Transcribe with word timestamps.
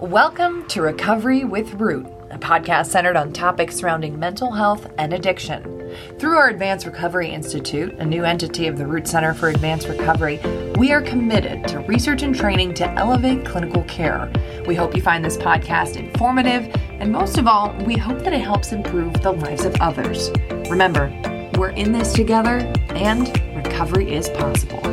Welcome 0.00 0.66
to 0.68 0.80
Recovery 0.80 1.44
with 1.44 1.74
Root, 1.74 2.06
a 2.30 2.38
podcast 2.38 2.86
centered 2.86 3.16
on 3.16 3.34
topics 3.34 3.76
surrounding 3.76 4.18
mental 4.18 4.50
health 4.50 4.90
and 4.96 5.12
addiction. 5.12 5.94
Through 6.18 6.38
our 6.38 6.48
Advanced 6.48 6.86
Recovery 6.86 7.28
Institute, 7.28 7.92
a 7.98 8.04
new 8.06 8.24
entity 8.24 8.66
of 8.66 8.78
the 8.78 8.86
Root 8.86 9.06
Center 9.06 9.34
for 9.34 9.50
Advanced 9.50 9.88
Recovery, 9.88 10.40
we 10.78 10.90
are 10.90 11.02
committed 11.02 11.68
to 11.68 11.80
research 11.80 12.22
and 12.22 12.34
training 12.34 12.72
to 12.74 12.90
elevate 12.92 13.44
clinical 13.44 13.82
care. 13.82 14.32
We 14.66 14.74
hope 14.74 14.96
you 14.96 15.02
find 15.02 15.22
this 15.22 15.36
podcast 15.36 15.96
informative, 15.96 16.74
and 16.98 17.12
most 17.12 17.36
of 17.36 17.46
all, 17.46 17.76
we 17.84 17.98
hope 17.98 18.20
that 18.20 18.32
it 18.32 18.40
helps 18.40 18.72
improve 18.72 19.12
the 19.20 19.32
lives 19.32 19.66
of 19.66 19.76
others. 19.82 20.30
Remember, 20.70 21.10
we're 21.58 21.72
in 21.72 21.92
this 21.92 22.14
together, 22.14 22.60
and 22.88 23.28
recovery 23.54 24.14
is 24.14 24.30
possible. 24.30 24.89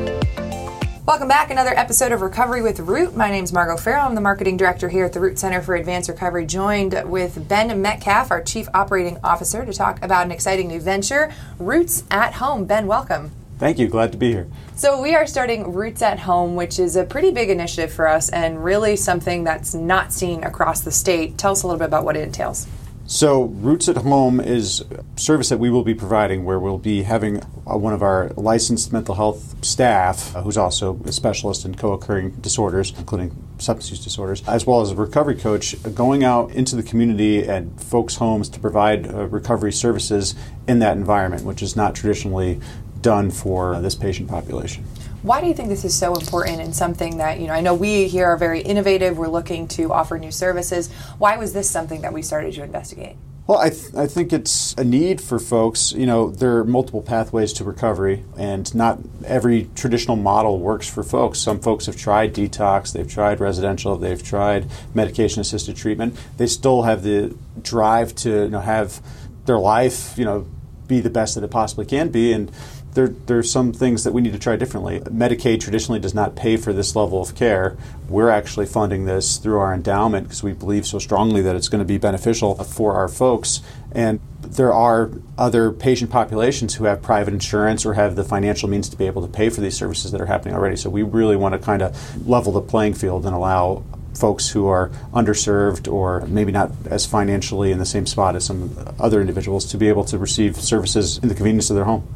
Welcome 1.08 1.30
back. 1.30 1.52
Another 1.52 1.74
episode 1.74 2.12
of 2.12 2.20
Recovery 2.20 2.62
with 2.62 2.82
Root. 2.82 3.16
My 3.16 3.32
name 3.32 3.46
is 3.46 3.54
Margot 3.54 3.78
Farrell. 3.78 4.08
I'm 4.08 4.14
the 4.14 4.20
marketing 4.20 4.58
director 4.58 4.90
here 4.90 5.06
at 5.06 5.14
the 5.14 5.22
Root 5.22 5.40
Center 5.40 5.62
for 5.62 5.74
Advanced 5.74 6.10
Recovery, 6.10 6.46
joined 6.46 7.02
with 7.06 7.48
Ben 7.48 7.82
Metcalf, 7.82 8.30
our 8.30 8.44
chief 8.44 8.68
operating 8.74 9.18
officer, 9.24 9.66
to 9.66 9.72
talk 9.72 10.04
about 10.04 10.26
an 10.26 10.34
exciting 10.34 10.68
new 10.68 10.82
venture, 10.82 11.32
Roots 11.60 12.04
at 12.12 12.34
Home. 12.34 12.66
Ben, 12.66 12.88
welcome. 12.88 13.32
Thank 13.58 13.80
you. 13.80 13.88
Glad 13.88 14.12
to 14.12 14.18
be 14.18 14.34
here. 14.34 14.50
So, 14.76 15.02
we 15.02 15.16
are 15.16 15.26
starting 15.26 15.72
Roots 15.72 16.02
at 16.02 16.20
Home, 16.20 16.58
which 16.58 16.78
is 16.78 16.98
a 16.98 17.06
pretty 17.06 17.32
big 17.32 17.50
initiative 17.50 17.94
for 17.94 18.06
us 18.06 18.28
and 18.28 18.62
really 18.62 18.98
something 18.98 19.46
that's 19.46 19.74
not 19.74 20.12
seen 20.12 20.44
across 20.44 20.82
the 20.82 20.92
state. 20.92 21.38
Tell 21.38 21.54
us 21.54 21.64
a 21.64 21.68
little 21.68 21.80
bit 21.80 21.86
about 21.86 22.04
what 22.04 22.18
it 22.18 22.24
entails. 22.24 22.68
So, 23.10 23.44
Roots 23.44 23.88
at 23.88 23.96
Home 23.96 24.42
is 24.42 24.82
a 24.82 25.06
service 25.18 25.48
that 25.48 25.60
we 25.60 25.70
will 25.70 25.86
be 25.86 25.96
providing 25.96 26.44
where 26.44 26.60
we'll 26.60 26.78
be 26.78 27.04
having 27.04 27.42
uh, 27.66 27.78
one 27.78 27.94
of 27.94 28.04
our 28.04 28.34
licensed 28.36 28.92
mental 28.92 29.16
health 29.16 29.64
staff, 29.64 30.36
uh, 30.36 30.42
who's 30.42 30.58
also 30.58 31.00
a 31.06 31.14
specialist 31.14 31.64
in 31.64 31.76
co 31.76 31.94
occurring 31.94 32.32
disorders, 32.32 32.94
including 32.98 33.32
substance 33.60 33.92
use 33.92 34.04
disorders, 34.04 34.46
as 34.46 34.68
well 34.68 34.82
as 34.82 34.92
a 34.92 34.96
recovery 34.96 35.36
coach, 35.36 35.74
uh, 35.86 35.90
going 35.90 36.26
out 36.26 36.52
into 36.52 36.76
the 36.76 36.84
community 36.84 37.48
and 37.48 37.82
folks' 37.82 38.18
homes 38.18 38.50
to 38.50 38.60
provide 38.60 39.08
recovery 39.32 39.72
services 39.72 40.36
in 40.68 40.80
that 40.80 40.98
environment, 40.98 41.46
which 41.46 41.62
is 41.62 41.78
not 41.78 41.96
traditionally 41.96 42.60
done 43.00 43.32
for 43.32 43.80
this 43.80 43.96
patient 43.96 44.28
population. 44.28 44.84
Why 45.24 45.42
do 45.42 45.48
you 45.48 45.54
think 45.54 45.70
this 45.70 45.84
is 45.84 45.98
so 45.98 46.14
important 46.14 46.62
and 46.62 46.76
something 46.76 47.18
that, 47.18 47.40
you 47.40 47.48
know, 47.48 47.54
I 47.54 47.62
know 47.62 47.74
we 47.74 48.08
here 48.08 48.26
are 48.28 48.38
very 48.38 48.62
innovative, 48.62 49.18
we're 49.18 49.28
looking 49.28 49.68
to 49.70 49.92
offer 49.92 50.18
new 50.20 50.32
services. 50.32 50.92
Why 51.18 51.38
was 51.38 51.54
this 51.54 51.70
something 51.70 52.02
that 52.02 52.14
we 52.14 52.22
started 52.22 52.54
to 52.54 52.64
investigate? 52.64 53.16
Well, 53.48 53.60
I, 53.60 53.70
th- 53.70 53.96
I 53.96 54.08
think 54.08 54.34
it's 54.34 54.74
a 54.78 54.84
need 54.84 55.22
for 55.22 55.40
folks. 55.40 55.94
You 55.94 56.06
know, 56.06 56.30
there 56.30 56.58
are 56.58 56.66
multiple 56.66 57.02
pathways 57.02 57.54
to 57.54 57.64
recovery, 57.64 58.26
and 58.38 58.74
not 58.76 59.00
every 59.26 59.70
traditional 59.74 60.18
model 60.18 60.60
works 60.60 60.90
for 60.90 61.02
folks. 61.02 61.40
Some 61.40 61.62
folks 61.62 61.86
have 61.86 61.96
tried 61.96 62.34
detox, 62.34 62.92
they've 62.92 63.10
tried 63.10 63.40
residential, 63.40 63.96
they've 63.96 64.22
tried 64.22 64.70
medication 64.94 65.40
assisted 65.40 65.78
treatment. 65.78 66.20
They 66.36 66.48
still 66.48 66.84
have 66.84 67.04
the 67.04 67.38
drive 67.62 68.14
to 68.16 68.44
you 68.44 68.50
know, 68.50 68.60
have 68.60 69.02
their 69.46 69.60
life, 69.60 70.18
you 70.18 70.26
know, 70.26 70.46
be 70.88 71.00
the 71.00 71.10
best 71.10 71.36
that 71.36 71.44
it 71.44 71.52
possibly 71.52 71.86
can 71.86 72.10
be. 72.10 72.34
And 72.34 72.52
there, 72.98 73.10
there 73.10 73.38
are 73.38 73.44
some 73.44 73.72
things 73.74 74.04
that 74.04 74.12
we 74.12 74.22
need 74.22 74.34
to 74.34 74.40
try 74.40 74.56
differently. 74.56 75.00
Medicaid 75.02 75.60
traditionally 75.62 76.00
does 76.00 76.16
not 76.16 76.36
pay 76.36 76.58
for 76.58 76.74
this 76.74 76.96
level 76.96 77.22
of 77.22 77.36
care. 77.36 77.78
We're 78.10 78.32
actually 78.32 78.66
funding 78.66 79.06
this 79.06 79.38
through 79.38 79.60
our 79.60 79.72
endowment 79.72 80.26
because 80.26 80.42
we 80.42 80.54
believe 80.54 80.88
so 80.88 80.98
strongly 80.98 81.44
that 81.44 81.56
it's 81.56 81.70
going 81.70 81.80
to 81.80 81.86
be 81.86 82.00
beneficial 82.00 82.56
for 82.56 82.96
our 82.96 83.08
folks. 83.08 83.62
And 83.92 84.20
there 84.42 84.74
are 84.74 85.12
other 85.38 85.72
patient 85.72 86.10
populations 86.10 86.74
who 86.74 86.86
have 86.86 87.04
private 87.04 87.36
insurance 87.36 87.86
or 87.86 87.94
have 87.94 88.16
the 88.16 88.24
financial 88.24 88.68
means 88.68 88.90
to 88.90 88.98
be 88.98 89.06
able 89.06 89.22
to 89.22 89.32
pay 89.32 89.50
for 89.50 89.62
these 89.62 89.78
services 89.78 90.12
that 90.12 90.20
are 90.20 90.26
happening 90.26 90.56
already. 90.56 90.76
So 90.76 90.90
we 90.90 91.04
really 91.04 91.36
want 91.36 91.54
to 91.54 91.60
kind 91.60 91.84
of 91.84 92.28
level 92.28 92.52
the 92.52 92.62
playing 92.62 92.96
field 92.96 93.28
and 93.28 93.36
allow 93.36 93.84
folks 94.16 94.50
who 94.50 94.66
are 94.66 94.90
underserved 95.14 95.92
or 95.92 96.26
maybe 96.26 96.52
not 96.52 96.72
as 96.88 97.06
financially 97.06 97.72
in 97.72 97.78
the 97.78 97.86
same 97.86 98.08
spot 98.08 98.36
as 98.36 98.46
some 98.46 98.76
other 99.00 99.22
individuals 99.22 99.66
to 99.66 99.78
be 99.78 99.88
able 99.88 100.04
to 100.04 100.18
receive 100.18 100.56
services 100.56 101.20
in 101.20 101.30
the 101.30 101.36
convenience 101.36 101.70
of 101.70 101.76
their 101.76 101.86
home. 101.86 102.08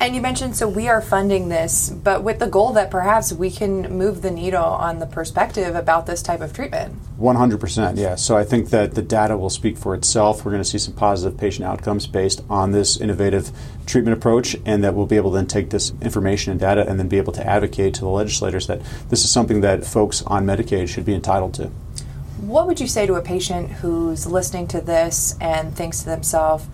And 0.00 0.14
you 0.14 0.20
mentioned 0.20 0.56
so 0.56 0.68
we 0.68 0.86
are 0.86 1.02
funding 1.02 1.48
this, 1.48 1.90
but 1.90 2.22
with 2.22 2.38
the 2.38 2.46
goal 2.46 2.72
that 2.74 2.88
perhaps 2.88 3.32
we 3.32 3.50
can 3.50 3.98
move 3.98 4.22
the 4.22 4.30
needle 4.30 4.62
on 4.62 5.00
the 5.00 5.06
perspective 5.06 5.74
about 5.74 6.06
this 6.06 6.22
type 6.22 6.40
of 6.40 6.52
treatment. 6.52 6.94
100%, 7.18 7.98
yeah. 7.98 8.14
So 8.14 8.36
I 8.36 8.44
think 8.44 8.70
that 8.70 8.94
the 8.94 9.02
data 9.02 9.36
will 9.36 9.50
speak 9.50 9.76
for 9.76 9.96
itself. 9.96 10.44
We're 10.44 10.52
going 10.52 10.62
to 10.62 10.68
see 10.68 10.78
some 10.78 10.94
positive 10.94 11.36
patient 11.36 11.66
outcomes 11.66 12.06
based 12.06 12.44
on 12.48 12.70
this 12.70 12.96
innovative 12.96 13.50
treatment 13.86 14.16
approach, 14.16 14.54
and 14.64 14.84
that 14.84 14.94
we'll 14.94 15.06
be 15.06 15.16
able 15.16 15.32
to 15.32 15.36
then 15.36 15.48
take 15.48 15.70
this 15.70 15.92
information 16.00 16.52
and 16.52 16.60
data 16.60 16.88
and 16.88 16.96
then 17.00 17.08
be 17.08 17.18
able 17.18 17.32
to 17.32 17.44
advocate 17.44 17.94
to 17.94 18.02
the 18.02 18.08
legislators 18.08 18.68
that 18.68 18.80
this 19.08 19.24
is 19.24 19.30
something 19.30 19.62
that 19.62 19.84
folks 19.84 20.22
on 20.22 20.46
Medicaid 20.46 20.88
should 20.88 21.06
be 21.06 21.14
entitled 21.14 21.54
to. 21.54 21.72
What 22.40 22.68
would 22.68 22.78
you 22.78 22.86
say 22.86 23.04
to 23.04 23.14
a 23.14 23.20
patient 23.20 23.68
who's 23.68 24.26
listening 24.26 24.68
to 24.68 24.80
this 24.80 25.34
and 25.40 25.74
thinks 25.74 25.98
to 26.00 26.04
themselves, 26.06 26.66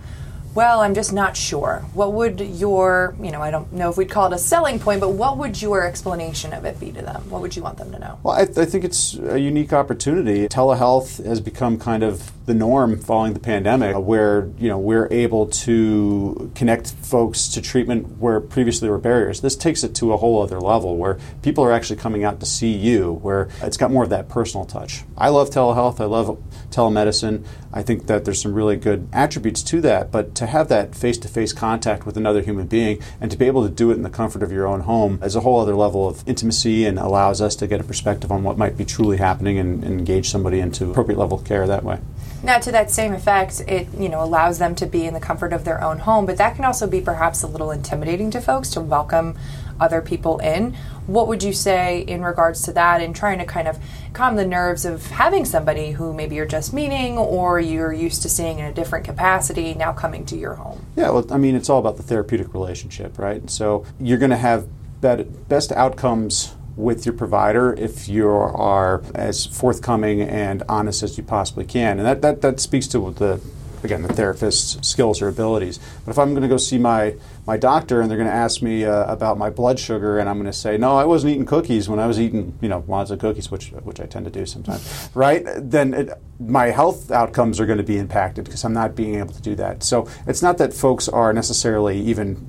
well, 0.55 0.79
I'm 0.79 0.95
just 0.95 1.11
not 1.11 1.35
sure. 1.35 1.83
What 1.93 2.13
would 2.13 2.39
your, 2.39 3.13
you 3.21 3.31
know, 3.31 3.41
I 3.41 3.51
don't 3.51 3.71
know 3.73 3.89
if 3.89 3.97
we'd 3.97 4.09
call 4.09 4.31
it 4.31 4.33
a 4.33 4.37
selling 4.37 4.79
point, 4.79 5.01
but 5.01 5.09
what 5.09 5.37
would 5.37 5.61
your 5.61 5.85
explanation 5.85 6.53
of 6.53 6.63
it 6.63 6.79
be 6.79 6.91
to 6.93 7.01
them? 7.01 7.29
What 7.29 7.41
would 7.41 7.55
you 7.55 7.61
want 7.61 7.77
them 7.77 7.91
to 7.91 7.99
know? 7.99 8.19
Well, 8.23 8.35
I, 8.35 8.45
th- 8.45 8.57
I 8.57 8.65
think 8.65 8.85
it's 8.85 9.15
a 9.15 9.37
unique 9.37 9.73
opportunity. 9.73 10.47
Telehealth 10.47 11.23
has 11.25 11.41
become 11.41 11.77
kind 11.77 12.03
of 12.03 12.31
the 12.45 12.53
norm 12.53 12.97
following 12.99 13.33
the 13.33 13.39
pandemic, 13.39 13.95
uh, 13.95 13.99
where 13.99 14.49
you 14.59 14.67
know 14.67 14.77
we're 14.77 15.07
able 15.11 15.47
to 15.47 16.51
connect 16.55 16.91
folks 16.91 17.47
to 17.49 17.61
treatment 17.61 18.19
where 18.19 18.39
previously 18.39 18.85
there 18.85 18.91
were 18.91 18.99
barriers. 18.99 19.41
This 19.41 19.55
takes 19.55 19.83
it 19.83 19.95
to 19.95 20.13
a 20.13 20.17
whole 20.17 20.41
other 20.41 20.59
level, 20.59 20.97
where 20.97 21.17
people 21.41 21.63
are 21.63 21.71
actually 21.71 21.97
coming 21.97 22.23
out 22.23 22.39
to 22.39 22.45
see 22.45 22.71
you, 22.71 23.13
where 23.21 23.49
it's 23.61 23.77
got 23.77 23.91
more 23.91 24.03
of 24.03 24.09
that 24.09 24.29
personal 24.29 24.65
touch. 24.65 25.03
I 25.17 25.29
love 25.29 25.49
telehealth. 25.49 25.99
I 25.99 26.05
love 26.05 26.37
telemedicine. 26.69 27.45
I 27.73 27.81
think 27.83 28.07
that 28.07 28.25
there's 28.25 28.41
some 28.41 28.53
really 28.53 28.77
good 28.77 29.09
attributes 29.11 29.61
to 29.63 29.81
that, 29.81 30.11
but 30.11 30.33
to 30.35 30.45
have 30.45 30.69
that 30.69 30.95
face-to-face 30.95 31.51
contact 31.51 32.05
with 32.05 32.15
another 32.15 32.41
human 32.41 32.67
being 32.67 33.01
and 33.19 33.29
to 33.31 33.37
be 33.37 33.45
able 33.47 33.63
to 33.67 33.69
do 33.69 33.91
it 33.91 33.95
in 33.95 34.03
the 34.03 34.09
comfort 34.09 34.43
of 34.43 34.51
your 34.51 34.65
own 34.65 34.81
home 34.81 35.19
is 35.21 35.35
a 35.35 35.41
whole 35.41 35.59
other 35.59 35.75
level 35.75 36.07
of 36.07 36.23
intimacy 36.27 36.85
and 36.85 36.97
allows 36.97 37.41
us 37.41 37.55
to 37.57 37.67
get 37.67 37.81
a 37.81 37.83
perspective 37.83 38.31
on 38.31 38.43
what 38.43 38.57
might 38.57 38.77
be 38.77 38.85
truly 38.85 39.17
happening 39.17 39.57
and, 39.57 39.83
and 39.83 39.99
engage 39.99 40.29
somebody 40.29 40.59
into 40.59 40.89
appropriate 40.91 41.17
level 41.17 41.37
of 41.37 41.43
care 41.43 41.67
that 41.67 41.83
way. 41.83 41.99
Now, 42.45 42.59
to 42.59 42.71
that 42.73 42.91
same 42.91 43.11
effect, 43.11 43.61
it 43.67 43.87
you 43.97 44.07
know 44.07 44.23
allows 44.23 44.59
them 44.59 44.75
to 44.75 44.85
be 44.85 45.07
in 45.07 45.15
the 45.15 45.19
comfort 45.19 45.51
of 45.51 45.65
their 45.65 45.83
own 45.83 45.97
home, 45.97 46.27
but 46.27 46.37
that 46.37 46.55
can 46.55 46.63
also 46.63 46.85
be 46.85 47.01
perhaps 47.01 47.41
a 47.41 47.47
little 47.47 47.71
intimidating 47.71 48.29
to 48.29 48.39
folks 48.39 48.69
to 48.71 48.81
welcome 48.81 49.35
other 49.79 49.99
people 49.99 50.37
in. 50.37 50.75
What 51.07 51.27
would 51.27 51.41
you 51.41 51.53
say 51.53 52.01
in 52.01 52.23
regards 52.23 52.61
to 52.63 52.73
that 52.73 53.01
and 53.01 53.15
trying 53.15 53.39
to 53.39 53.45
kind 53.45 53.67
of 53.67 53.79
calm 54.13 54.35
the 54.35 54.45
nerves 54.45 54.85
of 54.85 55.07
having 55.07 55.43
somebody 55.43 55.91
who 55.91 56.13
maybe 56.13 56.35
you're 56.35 56.45
just 56.45 56.71
meeting 56.71 57.17
or 57.17 57.59
you're 57.59 57.91
used 57.91 58.21
to 58.21 58.29
seeing 58.29 58.59
in 58.59 58.65
a 58.65 58.73
different 58.73 59.05
capacity 59.05 59.73
now 59.73 59.91
coming 59.91 60.23
to 60.27 60.37
your 60.37 60.53
home? 60.53 60.85
Yeah, 60.95 61.09
well, 61.09 61.25
I 61.33 61.37
mean, 61.37 61.55
it's 61.55 61.69
all 61.69 61.79
about 61.79 61.97
the 61.97 62.03
therapeutic 62.03 62.53
relationship, 62.53 63.17
right? 63.17 63.49
So 63.49 63.85
you're 63.99 64.19
going 64.19 64.29
to 64.29 64.37
have 64.37 64.67
best 65.01 65.71
outcomes 65.71 66.53
with 66.75 67.05
your 67.05 67.13
provider 67.13 67.73
if 67.73 68.09
you 68.09 68.27
are 68.29 69.01
as 69.13 69.45
forthcoming 69.45 70.21
and 70.21 70.63
honest 70.67 71.03
as 71.03 71.17
you 71.17 71.23
possibly 71.23 71.65
can. 71.65 71.99
And 71.99 72.05
that, 72.05 72.21
that, 72.21 72.41
that 72.41 72.59
speaks 72.59 72.87
to 72.87 73.11
the, 73.11 73.39
again, 73.81 74.01
the 74.01 74.13
therapist's 74.13 74.85
skills 74.85 75.21
or 75.21 75.29
abilities. 75.29 75.79
But 76.03 76.11
if 76.11 76.19
I'm 76.19 76.31
going 76.31 76.41
to 76.41 76.49
go 76.49 76.57
see 76.57 76.77
my, 76.77 77.15
my 77.47 77.55
doctor 77.55 78.01
and 78.01 78.09
they're 78.09 78.17
going 78.17 78.29
to 78.29 78.35
ask 78.35 78.61
me 78.61 78.83
uh, 78.83 79.05
about 79.05 79.37
my 79.37 79.49
blood 79.49 79.79
sugar 79.79 80.19
and 80.19 80.27
I'm 80.27 80.35
going 80.35 80.51
to 80.51 80.57
say, 80.57 80.77
no, 80.77 80.97
I 80.97 81.05
wasn't 81.05 81.31
eating 81.31 81.45
cookies 81.45 81.87
when 81.87 81.99
I 81.99 82.07
was 82.07 82.19
eating, 82.19 82.57
you 82.61 82.67
know, 82.67 82.83
lots 82.87 83.09
of 83.09 83.19
cookies, 83.19 83.49
which, 83.49 83.69
which 83.69 84.01
I 84.01 84.05
tend 84.05 84.25
to 84.25 84.31
do 84.31 84.45
sometimes, 84.45 85.09
right? 85.13 85.45
Then 85.57 85.93
it, 85.93 86.09
my 86.39 86.67
health 86.67 87.09
outcomes 87.09 87.61
are 87.61 87.65
going 87.65 87.77
to 87.77 87.83
be 87.83 87.97
impacted 87.97 88.43
because 88.43 88.65
I'm 88.65 88.73
not 88.73 88.95
being 88.95 89.15
able 89.15 89.33
to 89.33 89.41
do 89.41 89.55
that. 89.55 89.83
So 89.83 90.09
it's 90.27 90.41
not 90.41 90.57
that 90.57 90.73
folks 90.73 91.07
are 91.07 91.31
necessarily 91.31 92.01
even 92.01 92.45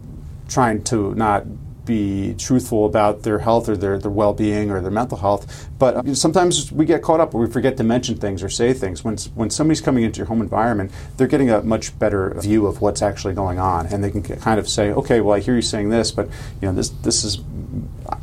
trying 0.49 0.83
to 0.85 1.15
not 1.15 1.45
be 1.87 2.35
truthful 2.35 2.85
about 2.85 3.23
their 3.23 3.39
health 3.39 3.69
or 3.69 3.77
their, 3.77 3.99
their 3.99 4.11
well-being 4.11 4.71
or 4.71 4.81
their 4.81 4.91
mental 4.91 5.17
health. 5.17 5.69
But 5.79 5.97
uh, 5.97 6.15
sometimes 6.15 6.71
we 6.73 6.85
get 6.85 7.03
caught 7.03 7.21
up 7.21 7.35
or 7.35 7.41
we 7.41 7.51
forget 7.51 7.77
to 7.79 7.85
mention 7.85 8.17
things 8.17 8.43
or 8.43 8.49
say 8.49 8.73
things. 8.73 9.05
When, 9.05 9.17
when 9.35 9.51
somebody's 9.51 9.81
coming 9.81 10.05
into 10.05 10.19
your 10.19 10.27
home 10.27 10.43
environment, 10.43 10.91
they're 11.17 11.27
getting 11.27 11.51
a 11.51 11.63
much 11.63 11.99
better 11.99 12.35
view 12.41 12.67
of 12.67 12.81
what's 12.81 13.01
actually 13.01 13.35
going 13.35 13.59
on. 13.59 13.87
And 13.87 14.05
they 14.05 14.11
can 14.11 14.23
kind 14.23 14.61
of 14.61 14.69
say, 14.69 14.91
okay, 14.91 15.21
well, 15.21 15.35
I 15.35 15.41
hear 15.41 15.55
you 15.55 15.63
saying 15.63 15.89
this, 15.89 16.11
but 16.11 16.27
you 16.61 16.69
know, 16.69 16.73
this, 16.73 16.91
this 16.91 17.25
is, 17.25 17.39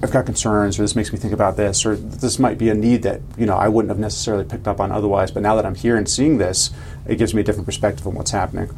I've 0.02 0.12
got 0.12 0.26
concerns 0.26 0.78
or 0.78 0.84
this 0.84 0.96
makes 0.96 1.12
me 1.12 1.18
think 1.18 1.34
about 1.34 1.58
this 1.58 1.86
or 1.86 1.96
this 1.96 2.38
might 2.38 2.58
be 2.58 2.70
a 2.70 2.76
need 2.76 3.04
that, 3.04 3.22
you 3.38 3.46
know, 3.46 3.56
I 3.56 3.70
wouldn't 3.70 3.90
have 3.90 4.00
necessarily 4.00 4.44
picked 4.44 4.68
up 4.68 4.80
on 4.80 4.92
otherwise. 4.92 5.32
But 5.32 5.44
now 5.44 5.56
that 5.56 5.66
I'm 5.66 5.76
here 5.76 5.96
and 5.96 6.08
seeing 6.10 6.38
this, 6.38 6.72
it 7.08 7.16
gives 7.16 7.34
me 7.34 7.42
a 7.42 7.44
different 7.44 7.66
perspective 7.66 8.06
on 8.06 8.14
what's 8.14 8.32
happening. 8.32 8.70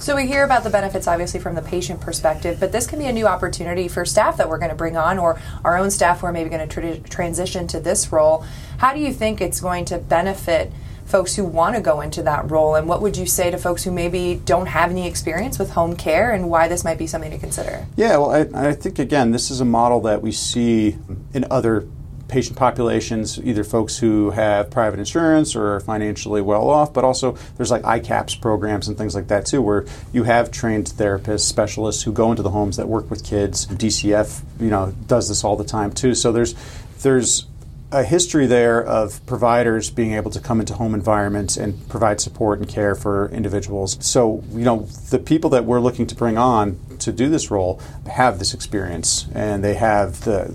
So 0.00 0.14
we 0.14 0.28
hear 0.28 0.44
about 0.44 0.62
the 0.62 0.70
benefits 0.70 1.08
obviously 1.08 1.40
from 1.40 1.56
the 1.56 1.62
patient 1.62 2.00
perspective, 2.00 2.60
but 2.60 2.70
this 2.70 2.86
can 2.86 3.00
be 3.00 3.06
a 3.06 3.12
new 3.12 3.26
opportunity 3.26 3.88
for 3.88 4.04
staff 4.04 4.36
that 4.36 4.48
we're 4.48 4.58
going 4.58 4.70
to 4.70 4.76
bring 4.76 4.96
on 4.96 5.18
or 5.18 5.40
our 5.64 5.76
own 5.76 5.90
staff 5.90 6.20
who 6.20 6.26
are 6.26 6.32
maybe 6.32 6.48
going 6.48 6.66
to 6.66 6.72
tra- 6.72 6.98
transition 7.00 7.66
to 7.66 7.80
this 7.80 8.12
role. 8.12 8.44
How 8.78 8.94
do 8.94 9.00
you 9.00 9.12
think 9.12 9.40
it's 9.40 9.60
going 9.60 9.84
to 9.86 9.98
benefit 9.98 10.72
folks 11.04 11.34
who 11.34 11.44
want 11.44 11.74
to 11.74 11.80
go 11.80 12.00
into 12.00 12.22
that 12.22 12.48
role 12.48 12.76
and 12.76 12.86
what 12.86 13.02
would 13.02 13.16
you 13.16 13.26
say 13.26 13.50
to 13.50 13.58
folks 13.58 13.82
who 13.82 13.90
maybe 13.90 14.40
don't 14.44 14.66
have 14.66 14.90
any 14.90 15.08
experience 15.08 15.58
with 15.58 15.70
home 15.70 15.96
care 15.96 16.30
and 16.30 16.48
why 16.48 16.68
this 16.68 16.84
might 16.84 16.98
be 16.98 17.06
something 17.06 17.32
to 17.32 17.38
consider? 17.38 17.84
Yeah, 17.96 18.18
well, 18.18 18.30
I, 18.30 18.68
I 18.68 18.72
think 18.74 19.00
again, 19.00 19.32
this 19.32 19.50
is 19.50 19.60
a 19.60 19.64
model 19.64 20.00
that 20.02 20.22
we 20.22 20.30
see 20.30 20.96
in 21.34 21.44
other 21.50 21.88
patient 22.28 22.56
populations, 22.56 23.38
either 23.42 23.64
folks 23.64 23.98
who 23.98 24.30
have 24.30 24.70
private 24.70 24.98
insurance 24.98 25.56
or 25.56 25.74
are 25.74 25.80
financially 25.80 26.40
well 26.40 26.68
off, 26.68 26.92
but 26.92 27.04
also 27.04 27.32
there's 27.56 27.70
like 27.70 27.82
IICAPS 27.82 28.40
programs 28.40 28.86
and 28.86 28.96
things 28.96 29.14
like 29.14 29.28
that 29.28 29.46
too, 29.46 29.62
where 29.62 29.86
you 30.12 30.24
have 30.24 30.50
trained 30.50 30.86
therapists, 30.86 31.40
specialists 31.40 32.02
who 32.02 32.12
go 32.12 32.30
into 32.30 32.42
the 32.42 32.50
homes 32.50 32.76
that 32.76 32.86
work 32.86 33.10
with 33.10 33.24
kids. 33.24 33.66
DCF, 33.66 34.42
you 34.60 34.70
know, 34.70 34.94
does 35.06 35.28
this 35.28 35.42
all 35.42 35.56
the 35.56 35.64
time 35.64 35.92
too. 35.92 36.14
So 36.14 36.30
there's 36.30 36.54
there's 37.02 37.46
a 37.90 38.04
history 38.04 38.46
there 38.46 38.84
of 38.84 39.24
providers 39.24 39.90
being 39.90 40.12
able 40.12 40.30
to 40.30 40.40
come 40.40 40.60
into 40.60 40.74
home 40.74 40.94
environments 40.94 41.56
and 41.56 41.88
provide 41.88 42.20
support 42.20 42.58
and 42.58 42.68
care 42.68 42.94
for 42.94 43.30
individuals. 43.30 43.96
So, 44.04 44.44
you 44.50 44.64
know, 44.64 44.80
the 45.10 45.18
people 45.18 45.50
that 45.50 45.64
we're 45.64 45.80
looking 45.80 46.06
to 46.08 46.14
bring 46.14 46.36
on 46.36 46.78
to 46.98 47.12
do 47.12 47.30
this 47.30 47.50
role 47.50 47.80
have 48.10 48.38
this 48.38 48.52
experience 48.52 49.26
and 49.34 49.64
they 49.64 49.74
have 49.74 50.20
the 50.24 50.54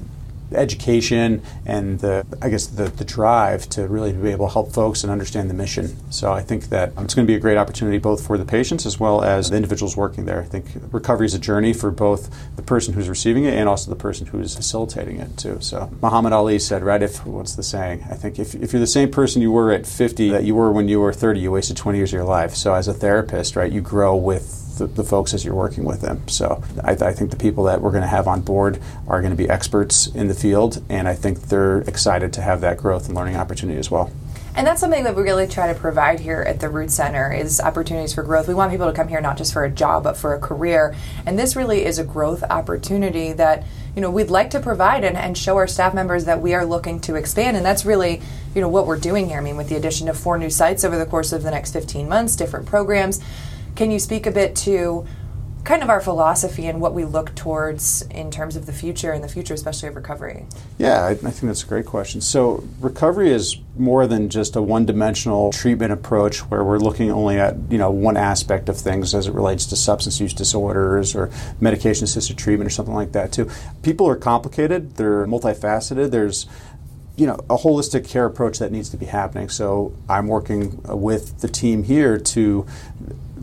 education 0.55 1.41
and 1.65 1.99
the 1.99 2.25
I 2.41 2.49
guess 2.49 2.67
the, 2.67 2.85
the 2.85 3.05
drive 3.05 3.69
to 3.69 3.87
really 3.87 4.13
be 4.13 4.29
able 4.29 4.47
to 4.47 4.53
help 4.53 4.71
folks 4.71 5.03
and 5.03 5.11
understand 5.11 5.49
the 5.49 5.53
mission. 5.53 5.95
So 6.11 6.31
I 6.31 6.41
think 6.41 6.65
that 6.69 6.95
um, 6.97 7.05
it's 7.05 7.13
going 7.13 7.25
to 7.25 7.31
be 7.31 7.35
a 7.35 7.39
great 7.39 7.57
opportunity 7.57 7.97
both 7.97 8.25
for 8.25 8.37
the 8.37 8.45
patients 8.45 8.85
as 8.85 8.99
well 8.99 9.23
as 9.23 9.49
the 9.49 9.55
individuals 9.55 9.95
working 9.97 10.25
there. 10.25 10.41
I 10.41 10.45
think 10.45 10.65
recovery 10.91 11.25
is 11.25 11.33
a 11.33 11.39
journey 11.39 11.73
for 11.73 11.91
both 11.91 12.33
the 12.55 12.61
person 12.61 12.93
who's 12.93 13.09
receiving 13.09 13.45
it 13.45 13.53
and 13.53 13.67
also 13.69 13.89
the 13.89 13.95
person 13.95 14.27
who's 14.27 14.55
facilitating 14.55 15.19
it 15.19 15.37
too. 15.37 15.57
So 15.61 15.91
Muhammad 16.01 16.33
Ali 16.33 16.59
said, 16.59 16.83
right, 16.83 17.01
if 17.01 17.25
what's 17.25 17.55
the 17.55 17.63
saying? 17.63 18.05
I 18.09 18.15
think 18.15 18.39
if, 18.39 18.55
if 18.55 18.73
you're 18.73 18.79
the 18.79 18.87
same 18.87 19.11
person 19.11 19.41
you 19.41 19.51
were 19.51 19.71
at 19.71 19.85
50 19.85 20.29
that 20.29 20.43
you 20.43 20.55
were 20.55 20.71
when 20.71 20.87
you 20.87 20.99
were 20.99 21.13
30, 21.13 21.39
you 21.39 21.51
wasted 21.51 21.77
20 21.77 21.97
years 21.97 22.11
of 22.11 22.17
your 22.17 22.25
life. 22.25 22.55
So 22.55 22.73
as 22.73 22.87
a 22.87 22.93
therapist, 22.93 23.55
right, 23.55 23.71
you 23.71 23.81
grow 23.81 24.15
with 24.15 24.62
the, 24.77 24.87
the, 24.87 25.03
folks 25.03 25.33
as 25.33 25.45
you're 25.45 25.55
working 25.55 25.83
with 25.83 26.01
them. 26.01 26.27
So 26.27 26.63
I, 26.83 26.91
I 26.91 27.13
think 27.13 27.31
the 27.31 27.37
people 27.37 27.63
that 27.65 27.81
we're 27.81 27.91
going 27.91 28.03
to 28.03 28.07
have 28.07 28.27
on 28.27 28.41
board 28.41 28.81
are 29.07 29.21
going 29.21 29.31
to 29.31 29.37
be 29.37 29.49
experts 29.49 30.07
in 30.07 30.27
the 30.27 30.33
field, 30.33 30.83
and 30.89 31.07
I 31.07 31.13
think 31.13 31.41
they're 31.41 31.79
excited 31.81 32.33
to 32.33 32.41
have 32.41 32.61
that 32.61 32.77
growth 32.77 33.07
and 33.07 33.15
learning 33.15 33.35
opportunity 33.35 33.79
as 33.79 33.91
well. 33.91 34.11
And 34.55 34.67
that's 34.67 34.79
something 34.79 35.03
that 35.05 35.15
we 35.15 35.23
really 35.23 35.47
try 35.47 35.73
to 35.73 35.79
provide 35.79 36.19
here 36.19 36.41
at 36.41 36.59
the 36.59 36.69
Root 36.69 36.91
Center 36.91 37.33
is 37.33 37.59
opportunities 37.59 38.13
for 38.13 38.21
growth. 38.21 38.47
We 38.47 38.53
want 38.53 38.71
people 38.71 38.85
to 38.85 38.93
come 38.93 39.07
here 39.07 39.19
not 39.19 39.35
just 39.35 39.51
for 39.51 39.63
a 39.63 39.69
job 39.69 40.03
but 40.03 40.15
for 40.15 40.35
a 40.35 40.39
career. 40.39 40.95
And 41.25 41.39
this 41.39 41.55
really 41.55 41.83
is 41.83 41.97
a 41.97 42.03
growth 42.03 42.43
opportunity 42.43 43.33
that, 43.33 43.63
you 43.95 44.01
know, 44.01 44.11
we'd 44.11 44.29
like 44.29 44.51
to 44.51 44.59
provide 44.59 45.03
and, 45.03 45.17
and 45.17 45.35
show 45.35 45.57
our 45.57 45.65
staff 45.65 45.95
members 45.95 46.25
that 46.25 46.39
we 46.39 46.53
are 46.53 46.67
looking 46.67 46.99
to 47.01 47.15
expand. 47.15 47.57
And 47.57 47.65
that's 47.65 47.83
really, 47.83 48.21
you 48.53 48.61
know, 48.61 48.69
what 48.69 48.85
we're 48.85 48.99
doing 48.99 49.27
here. 49.27 49.39
I 49.39 49.41
mean, 49.41 49.57
with 49.57 49.69
the 49.69 49.75
addition 49.75 50.07
of 50.07 50.19
four 50.19 50.37
new 50.37 50.51
sites 50.51 50.83
over 50.83 50.99
the 50.99 51.07
course 51.07 51.33
of 51.33 51.41
the 51.41 51.49
next 51.49 51.73
15 51.73 52.07
months, 52.07 52.35
different 52.35 52.67
programs. 52.67 53.21
Can 53.75 53.91
you 53.91 53.99
speak 53.99 54.25
a 54.25 54.31
bit 54.31 54.55
to 54.57 55.05
kind 55.63 55.81
of 55.81 55.89
our 55.89 56.01
philosophy 56.01 56.67
and 56.67 56.81
what 56.81 56.93
we 56.93 57.05
look 57.05 57.33
towards 57.35 58.01
in 58.03 58.29
terms 58.29 58.55
of 58.55 58.65
the 58.65 58.73
future 58.73 59.11
and 59.11 59.23
the 59.23 59.29
future, 59.29 59.53
especially 59.53 59.87
of 59.87 59.95
recovery? 59.95 60.45
Yeah, 60.77 61.05
I, 61.05 61.11
I 61.11 61.15
think 61.15 61.43
that's 61.43 61.63
a 61.63 61.67
great 61.67 61.85
question. 61.85 62.19
So, 62.19 62.67
recovery 62.79 63.31
is 63.31 63.57
more 63.77 64.05
than 64.05 64.29
just 64.29 64.55
a 64.55 64.61
one-dimensional 64.61 65.51
treatment 65.51 65.93
approach 65.93 66.39
where 66.39 66.63
we're 66.63 66.79
looking 66.79 67.09
only 67.11 67.39
at 67.39 67.55
you 67.69 67.77
know 67.77 67.89
one 67.89 68.17
aspect 68.17 68.69
of 68.69 68.77
things 68.77 69.15
as 69.15 69.27
it 69.27 69.33
relates 69.33 69.65
to 69.67 69.75
substance 69.75 70.19
use 70.19 70.33
disorders 70.33 71.15
or 71.15 71.31
medication-assisted 71.61 72.37
treatment 72.37 72.67
or 72.67 72.71
something 72.71 72.95
like 72.95 73.13
that. 73.13 73.31
Too, 73.31 73.49
people 73.81 74.07
are 74.07 74.17
complicated. 74.17 74.95
They're 74.97 75.25
multifaceted. 75.25 76.11
There's 76.11 76.45
you 77.15 77.25
know 77.25 77.35
a 77.49 77.57
holistic 77.57 78.07
care 78.07 78.25
approach 78.25 78.59
that 78.59 78.71
needs 78.71 78.89
to 78.89 78.97
be 78.97 79.05
happening. 79.05 79.47
So 79.49 79.95
I'm 80.09 80.27
working 80.27 80.81
with 80.83 81.39
the 81.39 81.47
team 81.47 81.83
here 81.83 82.19
to 82.19 82.65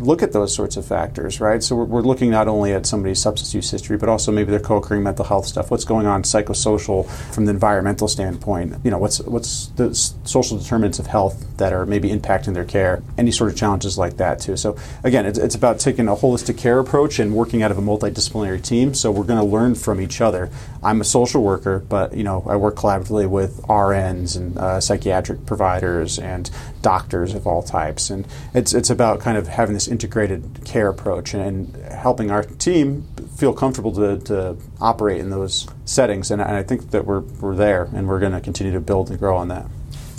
look 0.01 0.23
at 0.23 0.33
those 0.33 0.55
sorts 0.55 0.77
of 0.77 0.87
factors, 0.87 1.41
right? 1.41 1.63
So 1.63 1.77
we're, 1.77 1.85
we're, 1.85 2.01
looking 2.01 2.31
not 2.31 2.49
only 2.49 2.73
at 2.73 2.87
somebody's 2.87 3.21
substance 3.21 3.55
use 3.55 3.71
history, 3.71 3.97
but 3.97 4.09
also 4.09 4.33
maybe 4.33 4.51
their 4.51 4.61
co-occurring 4.61 5.03
mental 5.03 5.25
health 5.25 5.47
stuff. 5.47 5.71
What's 5.71 5.85
going 5.85 6.07
on 6.07 6.23
psychosocial 6.23 7.09
from 7.33 7.45
the 7.45 7.51
environmental 7.51 8.09
standpoint? 8.09 8.75
You 8.83 8.91
know, 8.91 8.99
what's 8.99 9.21
what's 9.21 9.67
the 9.77 9.95
social 9.95 10.59
determinants 10.59 10.99
of 10.99 11.07
health 11.07 11.57
that 11.59 11.73
are 11.73 11.87
maybe 11.87 12.09
impacting 12.09 12.55
their 12.55 12.65
care? 12.65 13.03
Any 13.19 13.31
sort 13.31 13.51
of 13.51 13.57
challenges 13.57 13.99
like 13.99 14.17
that 14.17 14.41
too. 14.41 14.57
So 14.57 14.77
again, 15.05 15.27
it's, 15.27 15.39
it's 15.39 15.55
about 15.55 15.79
taking 15.79 16.09
a 16.09 16.17
holistic 16.17 16.57
care 16.57 16.79
approach 16.79 17.19
and 17.19 17.35
working 17.35 17.63
out 17.63 17.71
of 17.71 17.79
a 17.79 17.83
multidisciplinary 17.83 18.65
team. 18.65 18.95
So 18.95 19.11
we're 19.11 19.25
going 19.25 19.41
to 19.41 19.45
learn 19.45 19.75
from 19.75 20.01
each 20.01 20.21
other. 20.21 20.51
I'm 20.83 21.01
a 21.01 21.05
social 21.05 21.43
worker, 21.43 21.79
but 21.81 22.15
you 22.15 22.25
know, 22.25 22.45
I 22.49 22.57
work 22.57 22.77
collaboratively 22.77 23.29
with 23.29 23.63
RNs 23.63 24.37
and 24.37 24.57
uh, 24.59 24.81
psychiatric 24.81 25.47
providers 25.47 26.19
and 26.19 26.51
doctors 26.83 27.35
of 27.35 27.47
all 27.47 27.63
types, 27.63 28.11
and 28.11 28.27
it's 28.55 28.73
it's 28.73 28.91
about 28.91 29.21
kind 29.21 29.37
of 29.37 29.49
having 29.49 29.75
this 29.75 29.89
integrated 29.89 30.61
care 30.65 30.89
approach 30.89 31.35
and, 31.35 31.77
helping 31.91 32.31
our 32.31 32.43
team 32.43 33.07
feel 33.37 33.53
comfortable 33.53 33.93
to, 33.93 34.19
to 34.19 34.57
operate 34.81 35.21
in 35.21 35.31
those 35.31 35.69
settings. 35.85 36.31
And, 36.31 36.41
and 36.41 36.53
I 36.53 36.63
think 36.63 36.91
that 36.91 37.05
we're, 37.05 37.21
we're 37.21 37.55
there 37.55 37.89
and 37.95 38.09
we're 38.09 38.21
going 38.21 38.33
to 38.33 38.41
continue 38.41 38.73
to 38.73 38.81
build 38.81 39.11
and 39.11 39.19
grow 39.19 39.37
on 39.37 39.49
that. 39.49 39.67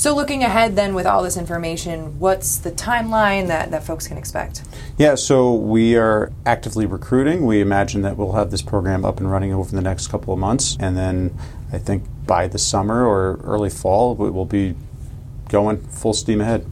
So, 0.01 0.15
looking 0.15 0.43
ahead 0.43 0.75
then 0.75 0.95
with 0.95 1.05
all 1.05 1.21
this 1.21 1.37
information, 1.37 2.17
what's 2.17 2.57
the 2.57 2.71
timeline 2.71 3.49
that, 3.49 3.69
that 3.69 3.83
folks 3.83 4.07
can 4.07 4.17
expect? 4.17 4.63
Yeah, 4.97 5.13
so 5.13 5.53
we 5.53 5.95
are 5.95 6.31
actively 6.43 6.87
recruiting. 6.87 7.45
We 7.45 7.61
imagine 7.61 8.01
that 8.01 8.17
we'll 8.17 8.31
have 8.31 8.49
this 8.49 8.63
program 8.63 9.05
up 9.05 9.19
and 9.19 9.29
running 9.29 9.53
over 9.53 9.69
the 9.69 9.81
next 9.83 10.07
couple 10.07 10.33
of 10.33 10.39
months. 10.39 10.75
And 10.79 10.97
then 10.97 11.37
I 11.71 11.77
think 11.77 12.05
by 12.25 12.47
the 12.47 12.57
summer 12.57 13.05
or 13.05 13.41
early 13.43 13.69
fall, 13.69 14.15
we 14.15 14.31
will 14.31 14.47
be 14.47 14.73
going 15.49 15.77
full 15.77 16.13
steam 16.13 16.41
ahead 16.41 16.65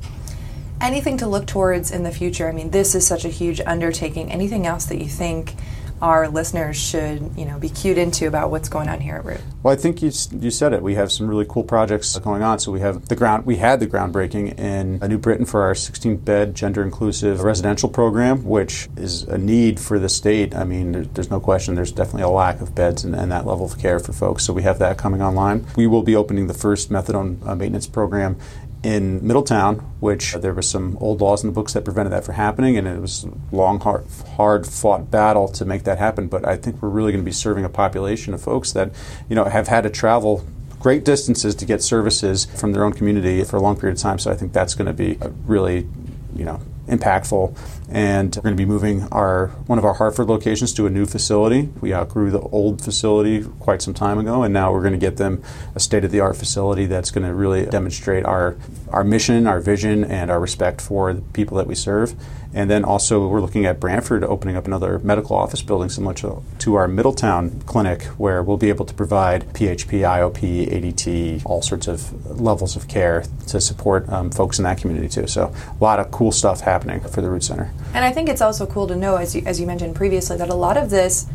anything 0.81 1.17
to 1.17 1.27
look 1.27 1.45
towards 1.45 1.91
in 1.91 2.03
the 2.03 2.11
future? 2.11 2.47
I 2.47 2.53
mean, 2.53 2.71
this 2.71 2.95
is 2.95 3.05
such 3.05 3.25
a 3.25 3.27
huge 3.29 3.59
undertaking. 3.65 4.31
Anything 4.31 4.65
else 4.65 4.85
that 4.85 4.97
you 4.97 5.09
think 5.09 5.55
our 6.01 6.27
listeners 6.27 6.77
should, 6.77 7.31
you 7.35 7.45
know, 7.45 7.59
be 7.59 7.69
cued 7.69 7.97
into 7.97 8.27
about 8.27 8.51
what's 8.51 8.69
going 8.69 8.87
on 8.87 9.01
here 9.01 9.15
at 9.15 9.25
Root? 9.25 9.41
Well, 9.63 9.73
I 9.73 9.77
think 9.77 10.01
you, 10.01 10.11
you 10.31 10.51
said 10.51 10.73
it. 10.73 10.81
We 10.81 10.95
have 10.95 11.11
some 11.11 11.27
really 11.27 11.45
cool 11.47 11.63
projects 11.63 12.17
going 12.19 12.41
on. 12.41 12.59
So 12.59 12.71
we 12.71 12.79
have 12.79 13.07
the 13.07 13.15
ground. 13.15 13.45
We 13.45 13.57
had 13.57 13.79
the 13.79 13.87
groundbreaking 13.87 14.57
in 14.59 14.99
New 14.99 15.17
Britain 15.17 15.45
for 15.45 15.63
our 15.63 15.73
16-bed 15.73 16.55
gender-inclusive 16.55 17.41
residential 17.41 17.89
program, 17.89 18.45
which 18.45 18.87
is 18.95 19.23
a 19.23 19.37
need 19.37 19.79
for 19.79 19.99
the 19.99 20.09
state. 20.09 20.55
I 20.55 20.63
mean, 20.63 20.91
there, 20.91 21.05
there's 21.05 21.29
no 21.29 21.39
question. 21.39 21.75
There's 21.75 21.91
definitely 21.91 22.23
a 22.23 22.29
lack 22.29 22.61
of 22.61 22.75
beds 22.75 23.03
and, 23.03 23.15
and, 23.15 23.29
that 23.29 23.45
level 23.45 23.65
of 23.65 23.77
care 23.77 23.99
for 23.99 24.11
folks. 24.11 24.43
So 24.43 24.53
we 24.53 24.63
have 24.63 24.79
that 24.79 24.97
coming 24.97 25.21
online. 25.21 25.67
We 25.75 25.85
will 25.85 26.01
be 26.01 26.15
opening 26.15 26.47
the 26.47 26.53
first 26.55 26.89
methadone 26.89 27.45
uh, 27.45 27.55
maintenance 27.55 27.85
program 27.85 28.37
in 28.81 29.25
Middletown, 29.25 29.75
which 29.99 30.33
there 30.33 30.53
were 30.53 30.61
some 30.61 30.97
old 31.01 31.19
laws 31.19 31.43
in 31.43 31.49
the 31.49 31.53
books 31.53 31.73
that 31.73 31.83
prevented 31.83 32.13
that 32.13 32.23
from 32.23 32.35
happening, 32.35 32.77
and 32.77 32.87
it 32.87 33.01
was 33.01 33.25
a 33.25 33.55
long, 33.55 33.79
hard, 33.79 34.05
hard 34.37 34.65
fought 34.65 35.11
battle 35.11 35.47
to 35.49 35.65
make 35.65 35.83
that 35.83 35.97
happen. 35.97 36.27
But 36.27 36.47
I 36.47 36.55
think 36.55 36.81
we're 36.81 36.89
really 36.89 37.11
going 37.11 37.23
to 37.23 37.25
be 37.25 37.33
serving 37.33 37.65
a 37.65 37.69
population 37.69 38.33
of 38.33 38.41
folks 38.41 38.71
that, 38.71 38.91
you 39.27 39.35
know, 39.35 39.43
have 39.45 39.67
had 39.67 39.81
to 39.81 39.89
travel 39.89 40.45
great 40.79 41.03
distances 41.03 41.55
to 41.55 41.65
get 41.65 41.83
services 41.83 42.45
from 42.45 42.71
their 42.71 42.85
own 42.85 42.93
community 42.93 43.43
for 43.43 43.57
a 43.57 43.61
long 43.61 43.77
period 43.77 43.97
of 43.97 44.01
time. 44.01 44.17
So 44.17 44.31
I 44.31 44.35
think 44.35 44.53
that's 44.53 44.75
going 44.75 44.87
to 44.87 44.93
be 44.93 45.19
really, 45.45 45.87
you 46.33 46.45
know, 46.45 46.61
impactful. 46.89 47.57
And 47.89 48.35
we're 48.35 48.41
going 48.41 48.55
to 48.55 48.61
be 48.61 48.65
moving 48.65 49.07
our 49.11 49.47
one 49.67 49.79
of 49.79 49.85
our 49.85 49.95
Hartford 49.95 50.27
locations 50.27 50.73
to 50.75 50.85
a 50.85 50.89
new 50.89 51.05
facility. 51.05 51.69
We 51.81 51.93
outgrew 51.93 52.29
the 52.31 52.41
old 52.41 52.83
facility 52.83 53.43
quite 53.59 53.81
some 53.81 53.93
time 53.93 54.19
ago, 54.19 54.43
and 54.43 54.53
now 54.53 54.71
we're 54.71 54.81
going 54.81 54.93
to 54.93 54.99
get 54.99 55.17
them 55.17 55.41
a 55.75 55.79
state 55.79 56.03
of 56.03 56.11
the 56.11 56.19
art 56.19 56.37
facility 56.37 56.85
that's 56.85 57.11
going 57.11 57.25
to 57.25 57.33
really 57.33 57.65
demonstrate 57.65 58.25
our 58.25 58.57
our 58.89 59.03
mission, 59.03 59.47
our 59.47 59.59
vision, 59.59 60.03
and 60.03 60.29
our 60.29 60.39
respect 60.39 60.81
for 60.81 61.13
the 61.13 61.21
people 61.21 61.57
that 61.57 61.67
we 61.67 61.75
serve. 61.75 62.15
And 62.53 62.69
then 62.69 62.83
also, 62.83 63.27
we're 63.27 63.41
looking 63.41 63.65
at 63.65 63.79
Branford 63.79 64.23
opening 64.23 64.55
up 64.55 64.65
another 64.65 64.97
medical 64.99 65.35
office 65.35 65.61
building 65.61 65.89
similar 65.89 66.15
to, 66.15 66.75
our 66.75 66.87
Middletown 66.87 67.61
clinic, 67.65 68.03
where 68.17 68.41
we'll 68.41 68.57
be 68.57 68.69
able 68.69 68.85
to 68.85 68.93
provide 68.93 69.53
PHP, 69.53 70.01
IOP, 70.01 70.67
ADT, 70.71 71.45
all 71.45 71.61
sorts 71.61 71.87
of 71.87 72.39
levels 72.39 72.75
of 72.75 72.87
care 72.87 73.23
to 73.47 73.59
support 73.61 74.07
um, 74.09 74.31
folks 74.31 74.57
in 74.57 74.63
that 74.63 74.79
community 74.79 75.09
too. 75.09 75.27
So, 75.27 75.53
a 75.69 75.83
lot 75.83 75.99
of 75.99 76.11
cool 76.11 76.31
stuff 76.31 76.61
happening 76.61 77.01
for 77.01 77.21
the 77.21 77.29
Root 77.29 77.43
Center. 77.43 77.71
And 77.93 78.03
I 78.03 78.11
think 78.11 78.29
it's 78.29 78.41
also 78.41 78.65
cool 78.65 78.87
to 78.87 78.95
know, 78.95 79.15
as 79.15 79.35
you, 79.35 79.43
as 79.45 79.59
you 79.59 79.67
mentioned 79.67 79.95
previously, 79.95 80.37
that 80.37 80.49
a 80.49 80.55
lot 80.55 80.77
of 80.77 80.89
this 80.89 81.27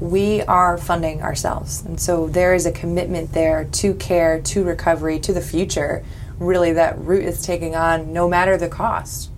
we 0.00 0.42
are 0.42 0.76
funding 0.76 1.22
ourselves. 1.22 1.82
And 1.84 1.98
so 1.98 2.28
there 2.28 2.54
is 2.54 2.66
a 2.66 2.72
commitment 2.72 3.32
there 3.32 3.64
to 3.64 3.94
care, 3.94 4.40
to 4.42 4.64
recovery, 4.64 5.18
to 5.20 5.32
the 5.32 5.40
future, 5.40 6.04
really, 6.38 6.72
that 6.74 6.98
Root 6.98 7.24
is 7.24 7.42
taking 7.42 7.74
on 7.74 8.12
no 8.12 8.28
matter 8.28 8.58
the 8.58 8.68
cost. 8.68 9.30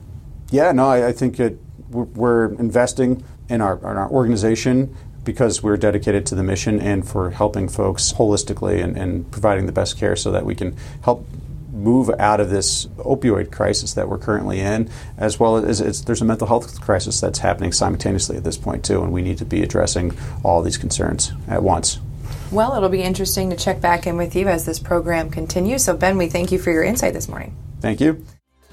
Yeah, 0.51 0.73
no, 0.73 0.87
I, 0.89 1.09
I 1.09 1.13
think 1.13 1.39
it, 1.41 1.59
we're 1.91 2.53
investing 2.55 3.25
in 3.49 3.61
our, 3.61 3.79
in 3.79 3.85
our 3.85 4.11
organization 4.11 4.95
because 5.25 5.63
we're 5.63 5.77
dedicated 5.77 6.25
to 6.27 6.35
the 6.35 6.43
mission 6.43 6.81
and 6.81 7.07
for 7.07 7.31
helping 7.31 7.69
folks 7.69 8.13
holistically 8.15 8.83
and, 8.83 8.97
and 8.97 9.31
providing 9.31 9.67
the 9.67 9.73
best 9.73 9.99
care 9.99 10.17
so 10.17 10.31
that 10.31 10.45
we 10.45 10.55
can 10.55 10.77
help 11.03 11.27
move 11.71 12.11
out 12.19 12.41
of 12.41 12.51
this 12.51 12.87
opioid 12.99 13.53
crisis 13.53 13.95
that 13.95 14.09
we're 14.09 14.19
currently 14.19 14.61
in, 14.61 14.91
as 15.17 15.39
well 15.39 15.57
as 15.57 16.05
there's 16.05 16.21
a 16.21 16.25
mental 16.25 16.47
health 16.47 16.81
crisis 16.81 17.21
that's 17.21 17.39
happening 17.39 17.73
simultaneously 17.73 18.37
at 18.37 18.45
this 18.45 18.57
point 18.57 18.85
too, 18.85 19.03
and 19.03 19.13
we 19.13 19.23
need 19.23 19.39
to 19.39 19.45
be 19.45 19.63
addressing 19.63 20.17
all 20.43 20.63
these 20.63 20.77
concerns 20.77 21.33
at 21.47 21.63
once. 21.63 21.99
Well, 22.51 22.75
it'll 22.75 22.89
be 22.89 23.03
interesting 23.03 23.51
to 23.51 23.57
check 23.57 23.81
back 23.81 24.07
in 24.07 24.17
with 24.17 24.35
you 24.35 24.49
as 24.49 24.65
this 24.65 24.79
program 24.79 25.31
continues. 25.31 25.85
So, 25.85 25.97
Ben, 25.97 26.17
we 26.17 26.29
thank 26.29 26.51
you 26.51 26.59
for 26.59 26.71
your 26.71 26.83
insight 26.83 27.13
this 27.13 27.29
morning. 27.29 27.55
Thank 27.81 28.01
you. 28.01 28.25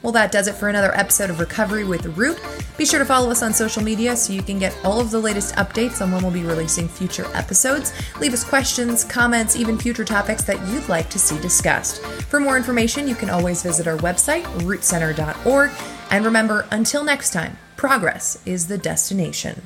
Well, 0.02 0.12
that 0.12 0.32
does 0.32 0.48
it 0.48 0.54
for 0.56 0.70
another 0.70 0.96
episode 0.96 1.30
of 1.30 1.40
Recovery 1.40 1.84
with 1.84 2.06
Root. 2.18 2.40
Be 2.78 2.86
sure 2.86 3.00
to 3.00 3.06
follow 3.06 3.32
us 3.32 3.42
on 3.42 3.54
social 3.54 3.82
media 3.82 4.16
so 4.16 4.34
you 4.34 4.44
can 4.44 4.60
get 4.60 4.78
all 4.84 5.00
of 5.00 5.10
the 5.10 5.20
latest 5.20 5.56
updates 5.56 6.02
on 6.02 6.12
when 6.12 6.22
we'll 6.22 6.32
be 6.32 6.44
releasing 6.44 6.88
future 6.88 7.25
episodes. 7.34 7.92
Leave 8.20 8.34
us 8.34 8.44
questions, 8.44 9.04
comments, 9.04 9.56
even 9.56 9.80
future 9.80 10.06
topics 10.06 10.44
that 10.44 10.64
you'd 10.68 10.88
like 10.90 11.10
to 11.10 11.18
see 11.18 11.40
discussed. 11.40 12.02
For 12.04 12.40
more 12.40 12.58
information, 12.58 13.08
you 13.08 13.16
can 13.16 13.30
always 13.30 13.64
visit 13.64 13.88
our 13.88 13.98
website, 13.98 14.44
rootcenter.org. 14.60 15.72
And 16.12 16.25
remember, 16.25 16.68
until 16.70 17.04
next 17.04 17.32
time, 17.32 17.58
progress 17.75 18.38
is 18.46 18.68
the 18.68 18.78
destination. 18.78 19.64